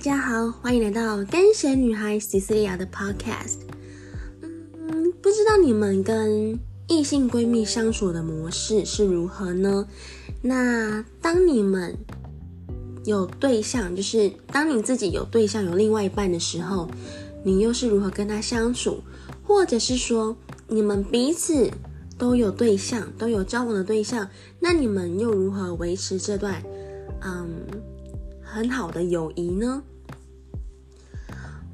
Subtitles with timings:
[0.00, 3.58] 大家好，欢迎来到跟鞋女孩 Cecilia 的 Podcast。
[4.40, 6.58] 嗯，不知道你们跟
[6.88, 9.86] 异性闺蜜相处的模式是如何呢？
[10.40, 11.98] 那当你们
[13.04, 16.88] 有对象，就是当你自己有对象、有另外一半的时候，
[17.44, 19.02] 你又是如何跟他相处？
[19.46, 20.34] 或者是说，
[20.66, 21.70] 你们彼此
[22.16, 24.30] 都有对象、都有交往的对象，
[24.60, 26.62] 那你们又如何维持这段
[27.20, 27.50] 嗯
[28.42, 29.82] 很好的友谊呢？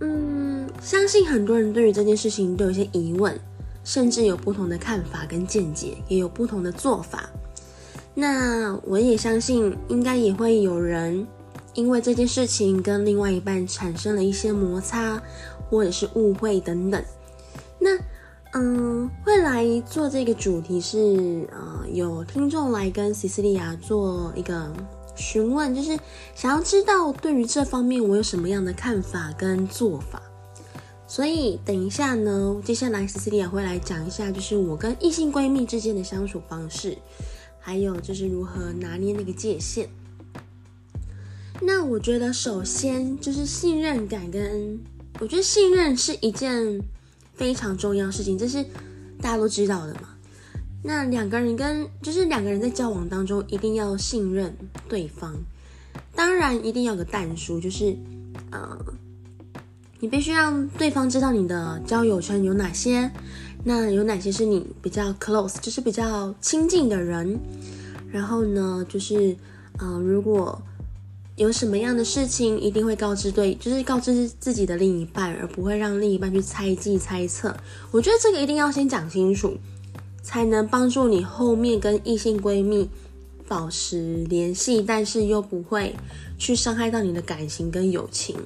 [0.00, 3.38] 嗯，相信很多人对于这件事情都有些疑问，
[3.82, 7.30] 甚至有不同的看法跟见解，也有不同的做法。
[8.14, 11.26] 那我也相信，应该也会有人
[11.74, 15.22] 因为这件事情跟另外一半产生了一些摩擦，
[15.68, 17.02] 或者是误会等等。
[17.78, 17.90] 那
[18.54, 24.72] 嗯，会来做这个主题是呃，有听众来跟西西利亚做一个
[25.16, 25.98] 询问，就是
[26.34, 30.22] 想要知道对于这方面我有什么样的看法跟做法。
[31.08, 36.96] 所以等一下呢，接下来西西利亚会来讲一下，就是我跟异性闺蜜之间的相处方式。
[37.58, 39.88] 还有就是如何拿捏那个界限。
[41.60, 44.78] 那我觉得首先就是信任感，跟
[45.18, 46.80] 我觉得信任是一件
[47.34, 48.62] 非常重要的事情，这是
[49.20, 50.15] 大家都知道的嘛。
[50.86, 54.56] 那两个人跟就是两个人在交往当中一定要信任
[54.88, 55.34] 对方，
[56.14, 57.96] 当然一定要有个淡书，就是
[58.52, 58.78] 呃，
[59.98, 63.10] 你必须让对方知道你的交友圈有哪些。
[63.64, 67.36] 那有哪些是你比较 close，就是比较亲近的人？
[68.12, 69.36] 然后呢，就是，
[69.78, 70.62] 呃，如果
[71.34, 77.56] 有什么样的事情，一定会告知对，就是告知自己的另一半，而不会让另一半去猜忌、猜测。
[77.90, 79.56] 我觉得这个一定要先讲清楚，
[80.26, 82.90] 才能帮助你后面跟异性闺蜜
[83.46, 85.94] 保持联系，但是又不会
[86.36, 88.36] 去伤害到你的感情跟友情。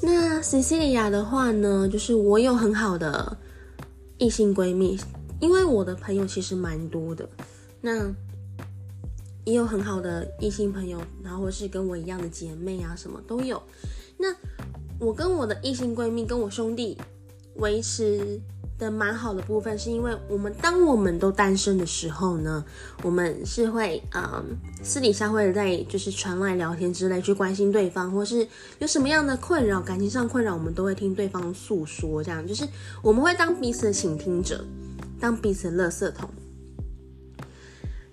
[0.00, 3.38] 那 Cecilia 的话呢，就是我有很好的
[4.18, 4.98] 异性闺蜜，
[5.38, 7.28] 因为我的朋友其实蛮多的，
[7.80, 8.12] 那
[9.44, 13.62] 也有很好的异性朋友，然后或是跟我一样的姐妹啊，什么都有。
[14.18, 14.34] 那
[14.98, 16.98] 我跟我的异性闺蜜，跟我兄弟
[17.54, 18.40] 维持。
[18.80, 22.64] 的蛮好的部分，是因为我们当我们都单身的时候呢，
[23.02, 24.42] 我们是会嗯
[24.82, 28.48] 私底下会在就是传来聊天之类去关心对方，或是
[28.78, 32.66] 有什么样的困扰，感情上困扰，我们都会听对方诉说，这样就是
[33.02, 34.64] 我们会当彼此的倾听者，
[35.20, 36.28] 当彼此的垃圾桶。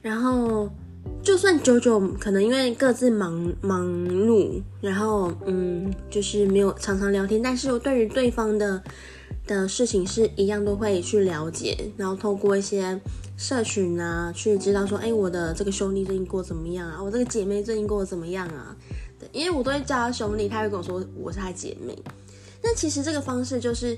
[0.02, 0.70] 然后
[1.24, 8.84] 就算久久可能因为各自忙忙碌，然后嗯就是没有常常聊天，但是我对于对方的。
[9.48, 13.00] 的事情是一样都会去了解，然后透过一些
[13.38, 17.02] 社群啊，去知道说，哎，我的这个兄弟最近过怎么样啊？
[17.02, 18.76] 我这个姐妹最近过得怎么样啊？
[19.18, 21.98] 对，因为我都会叫他兄弟，他会跟我说我是他姐妹。
[22.62, 23.98] 那其实这个方式就是，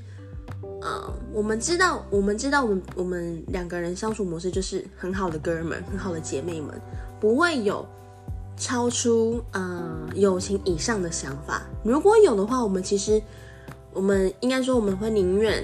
[0.82, 6.80] 呃，我们知道，我们知道，我们我们两个人相处模式就是很好的哥们，很好的姐妹们，
[7.20, 7.86] 不会有
[8.56, 11.64] 超出呃友情以上的想法。
[11.84, 13.22] 如果有的话，我们其实。
[13.94, 15.64] 我们应该说，我们会宁愿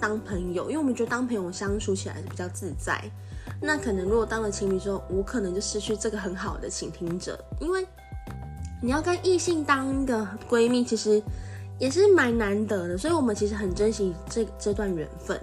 [0.00, 3.02] 当朋友，因为我们觉得当朋友相处起来是比较自在。
[3.60, 7.84] 那可能如果当了情侣之后，我可能就失去这个很好的倾听者，因为
[8.80, 11.20] 你要跟异性当一个闺蜜，其实
[11.78, 12.96] 也是蛮难得的。
[12.96, 15.40] 所以我们其实很珍惜这这段缘分，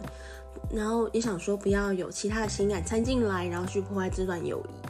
[0.71, 4.84] 然后也想说不要有其他的情感掺进来，然后去破坏这段友谊。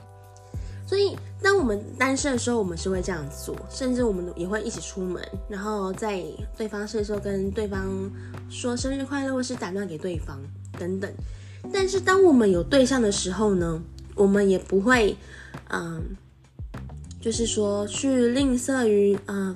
[0.87, 5.19] 所以，当我们单身的时候，我们是会这样做，甚至我们也会一起出门，
[5.49, 6.23] 然后在
[6.55, 7.89] 对方生日时候跟对方
[8.51, 10.39] 说生日快乐，或是打电话给对方
[10.77, 11.11] 等等。
[11.73, 13.81] 但是，当我们有对象的时候呢，
[14.13, 15.17] 我们也不会，
[15.69, 16.15] 嗯，
[17.19, 19.55] 就是说去吝啬于，嗯，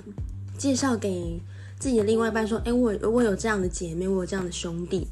[0.57, 1.39] 介绍给
[1.77, 5.07] 自己的另外一半说，哎，我我有这样的姐妹，我有这样的兄弟，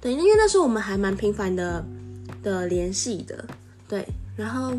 [0.00, 1.84] 对，因为那时候我们还蛮频繁的
[2.42, 3.44] 的联系的，
[3.86, 4.72] 对，然后。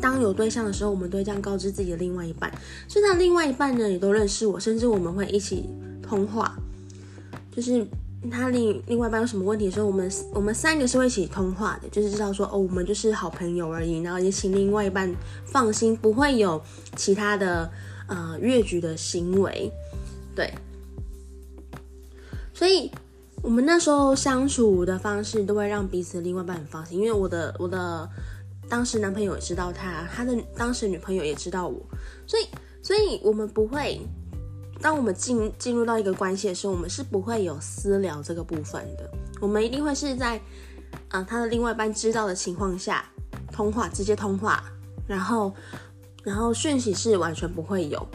[0.00, 2.52] 当有对象的时候，我们都会这样告知自己的另外一半，
[2.88, 5.68] 所以他另外一半呢也都认识我，甚至我们会一起
[6.02, 6.56] 通话。
[7.50, 7.86] 就是
[8.30, 15.10] 他另另外一半有什么问题的时候，我们我们三个是会一起通话的，就是知道说哦，我们就是好朋友而已，然后也请另外一半
[15.46, 16.60] 放心，不会有
[16.96, 17.70] 其他的
[18.08, 19.70] 呃越矩的行为。
[20.34, 20.52] 对，
[22.52, 22.90] 所以
[23.40, 28.08] 我们那时候相处的方式都会让彼此另外一半很放心，因为我的我的。
[28.68, 31.80] 当时男朋友也知道他，他的当时女朋友也知道我，
[32.26, 32.46] 所以，
[32.82, 34.00] 所以我们不会，
[34.80, 39.10] 当我们进进入到一个关系的时候，我们是不会有私聊这个部分的。
[39.40, 40.40] 我们一定会是在，
[41.08, 43.04] 啊，他的另外一半知道的情况下
[43.52, 44.64] 通话，直接通话，
[45.06, 45.52] 然后
[46.22, 48.06] 然后讯息是完全不会有。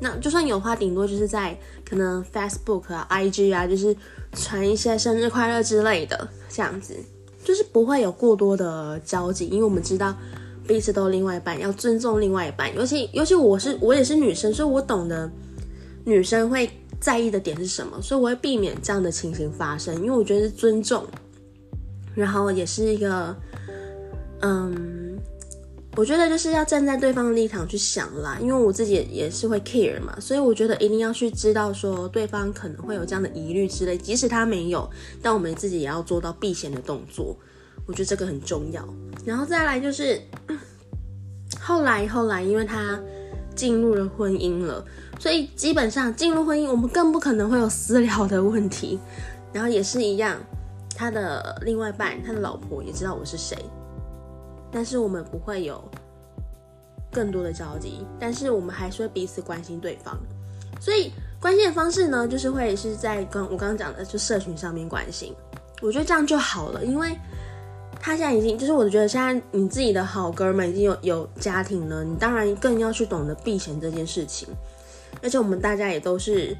[0.00, 1.56] 那就算有话，顶多就是在
[1.88, 3.96] 可能 Facebook 啊、IG 啊，就是
[4.32, 6.94] 传一些生日快乐之类的，这样子，
[7.44, 10.16] 就是不会有过多的交集，因为我们知道
[10.66, 12.74] 彼此都有另外一半，要尊重另外一半。
[12.74, 15.30] 尤其尤其我是我也是女生，所以我懂得
[16.04, 16.68] 女生会
[16.98, 21.04] 在意的点是什么，所以我会避免这样的情形发生，因为我觉得是尊重，
[22.14, 23.36] 然后也是一个，
[24.40, 25.03] 嗯。
[25.96, 34.90] 我觉得就是要站在对方的立场去想啦，因为我自己也是会 care 嘛，所以我觉得一定要去知道说对方可能会有这样的疑虑之类，即使他没有，
[35.22, 37.36] 但我们自己也要做到避嫌的动作，
[37.86, 38.84] 我觉得这个很重要。
[39.24, 40.20] 然后再来就是
[41.60, 43.00] 后来后来，因为他
[43.54, 44.84] 进入了婚姻了，
[45.20, 48.98] 所以基本上进入婚姻，我们更不可能会有私聊的问题。
[49.52, 50.36] 然后也是一样，
[50.96, 53.56] 他的另外一半，他的老婆也知道我是谁。
[54.74, 55.80] 但是我们不会有
[57.12, 60.18] 更多的交集，但是我们还是会彼此关心对方。
[60.80, 65.32] 所以关心的方式呢，就是会是在刚我刚刚讲的，就社群上面关心。
[65.80, 67.16] 我觉得这样就好了，因为
[68.00, 74.48] 他现在已经，就是我觉得现在你自己的好哥们已经有有家庭了，你当然更要去懂得避嫌这件事情。
[75.22, 76.56] 而且我们大家也都是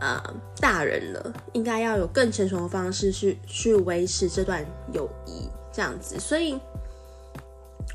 [0.00, 0.18] 呃
[0.58, 6.18] 大人了，应该要有更成熟的方式去去维持这段友谊，这样子。
[6.18, 6.58] 所以。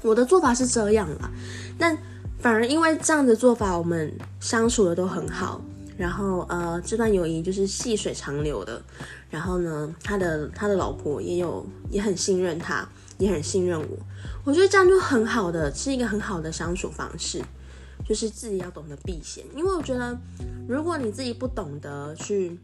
[0.04, 1.30] 我的做法是这样啦，
[1.78, 1.98] 但
[2.40, 5.62] 反而因为这样的做法，我们相处的都很好，
[5.96, 8.82] 然后呃，这段友谊就是细水长流的。
[9.30, 12.88] 然后呢，他的他的老婆也有也很信任他，
[13.20, 13.98] 也很信任我。
[14.44, 17.40] 我觉得这样就很好的，是一个很好的相处方式，
[18.04, 19.46] 就是自己要懂得避嫌。
[19.56, 20.18] 因为我觉得，
[20.68, 22.60] 如果你自己不懂得去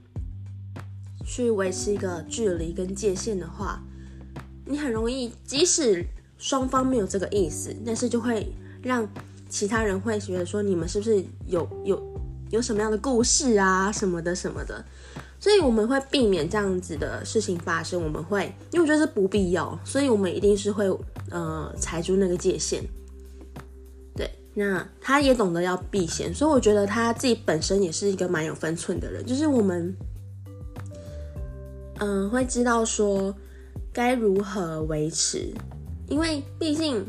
[1.23, 3.79] 去维持一个距离跟界限的话，
[4.65, 6.03] 你很容易即使。
[6.37, 8.51] 双方没有这个意思，但是就会
[8.81, 9.07] 让
[9.49, 14.83] 其他人会觉得说你们是不是有有有什么样的故事啊什么的什么的，
[15.39, 18.01] 所以我们会避免这样子的事情发生。
[18.01, 20.85] 我们会因为我觉得是不必要，所以我们一定是会
[21.31, 22.83] 呃踩住那个界限。
[24.15, 29.95] 对，那他也懂得要避嫌，所以我觉得他自己本身也是一个蛮有分寸的人，就是我们
[31.99, 33.35] 嗯会知道说
[33.91, 35.53] 该如何维持。
[36.09, 37.05] 因为毕竟，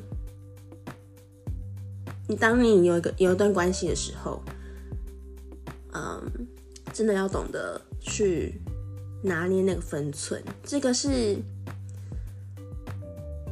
[2.27, 4.43] 你当你有一个有一段关系的时候，
[5.93, 6.21] 嗯，
[6.93, 8.61] 真的要懂得去
[9.23, 11.37] 拿捏那个分寸，这个是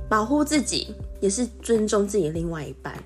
[0.09, 3.01] 保护自己，也是尊重自己的另外一半，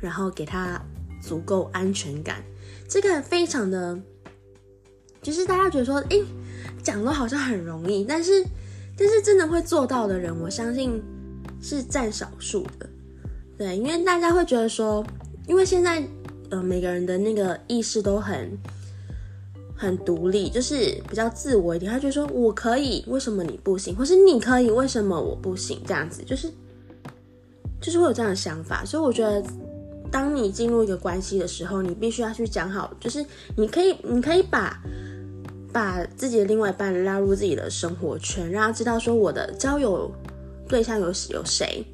[0.00, 0.78] 然后给他
[1.22, 2.44] 足够安全感。
[2.86, 3.98] 这个非常的，
[5.22, 6.20] 就是大家觉得说，哎，
[6.82, 8.44] 讲的好像很容易，但是，
[8.98, 11.02] 但是真的会做到的人，我相信。
[11.60, 12.88] 是占少数的，
[13.58, 15.04] 对，因为大家会觉得说，
[15.48, 16.06] 因为现在
[16.50, 18.56] 呃每个人的那个意识都很
[19.74, 20.76] 很独立，就是
[21.08, 23.96] 比较自我一点，他觉得说我可以，为什么你不行？
[23.96, 25.80] 或是你可以，为什么我不行？
[25.86, 26.48] 这样子就是
[27.80, 29.42] 就是会有这样的想法，所以我觉得，
[30.10, 33.24] 当你进入一个关系的时候，你必须要去讲好，就是
[33.56, 34.80] 你可以你可以把
[35.72, 40.10] 把自己的另外一半拉入自己的生活圈，让他知道说我的交友。
[40.68, 41.84] 对象有有谁？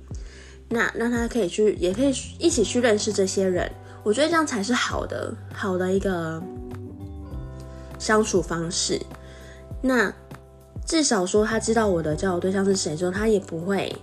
[0.69, 3.71] 那让他可以去，也可以一起去认识这些人。
[4.03, 6.43] 我觉得这样才是好的，好的一个
[7.99, 9.01] 相处方式。
[9.81, 10.13] 那
[10.87, 13.95] 至少说他知道我的交友对象是谁之后，他也不会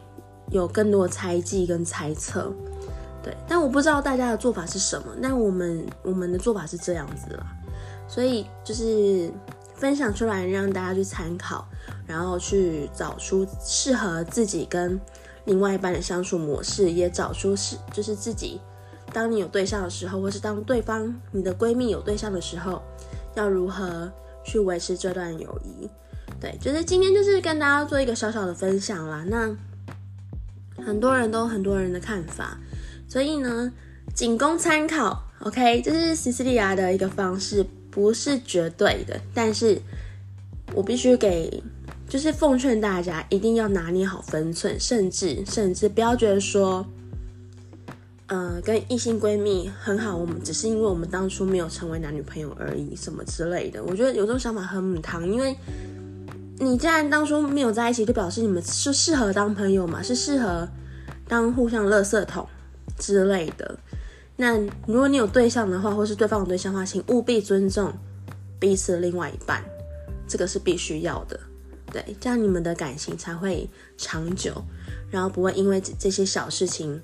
[0.52, 2.54] 有更多的猜忌跟猜测。
[3.22, 5.08] 对，但我不知道大家的做法是什么。
[5.22, 7.46] 但我们我们的做法是这样子啦，
[8.08, 9.30] 所以就是
[9.80, 11.68] 分享出来让大家去参考。
[12.06, 15.00] 然后去找出适合自己跟
[15.46, 18.60] 另外一半的相处模式，也找出是就是自己，
[19.14, 22.82] 当你有对象的时候，或是当对方你的闺蜜有对象的时候，
[23.36, 24.12] 要如何
[24.44, 25.88] 去维持这段友谊？
[26.42, 29.24] 对，就是今天就是跟大家做一个小小的分享啦。
[29.28, 29.56] 那
[30.84, 32.58] 很多人都很多人的看法，
[33.08, 33.72] 所以呢，
[34.16, 35.26] 仅供参考。
[35.42, 39.82] OK，这是西西利亚的一个方式，不是绝对的，但是
[40.74, 41.64] 我必须给。
[42.08, 46.84] 就是奉劝大家一定要拿捏好分寸，甚至甚至不要觉得说，
[48.26, 53.84] 呃，跟异性闺蜜很好，我们只是因为我们当初没有成为男女朋友而已，什么之类的。
[53.84, 55.56] 我觉得有这种想法很母汤，因为
[56.58, 60.68] 你既然当初没有在一起，就表示你们是适合当朋友嘛，是适合
[61.28, 62.48] 当互相垃圾桶
[62.98, 63.78] 之类的。
[64.42, 67.92] 那如果你有对象的话，或是对方有对象的话，请务必尊重
[68.58, 69.62] 彼此的另外一半，
[70.30, 71.38] 这个是必须要的。
[71.92, 74.54] 对，这样你们的感情才会长久，
[75.12, 77.02] 然后不会因为这些小事情，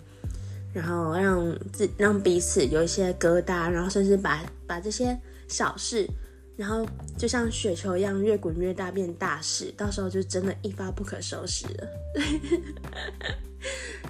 [0.74, 6.08] 然后让自让彼此有一些疙瘩，然后甚至把把这些小事，
[6.56, 6.88] 然后
[7.18, 11.88] 就像雪球一样越滚越大，变大事，到时候就真的一发不可收拾了。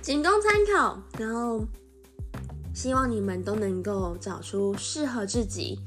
[0.04, 1.66] 仅供参考，然后
[2.76, 5.80] 希望你们都能够找出适合自己、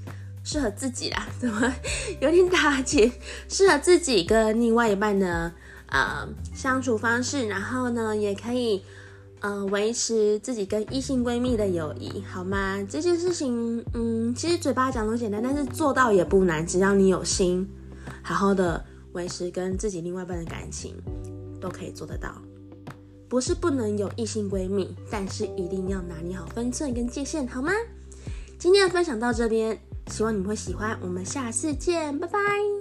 [0.43, 1.73] 适合自己啦， 怎么
[2.19, 3.13] 有点打结？
[3.49, 5.53] 适合自己跟另外一半的
[5.91, 8.83] 呃相处方式，然后呢，也可以
[9.41, 12.83] 呃维持自己跟异性闺蜜的友谊，好吗？
[12.89, 17.69] 这件事情，嗯，其实嘴巴讲都简单，但是做到也不难，只要你有心，
[18.23, 20.95] 好好的维持跟自己另外一半的感情，
[21.61, 22.35] 都可以做得到。
[23.29, 27.73] 不是不能有异性闺蜜，但是一定要拿捏好分寸跟界限，好吗？
[28.59, 32.78] 今天的分享到这边，希望你们会喜欢，我们下次见，拜拜。